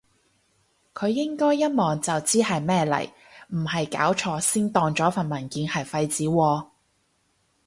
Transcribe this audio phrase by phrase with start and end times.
[0.95, 3.07] 佢應該一望就知係咩嚟，
[3.49, 6.67] 唔係搞錯先當咗份文件係廢紙喎？